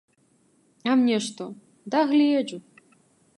А 0.93 0.95
мне 1.01 1.17
што, 1.27 1.45
дагледжу. 1.97 2.59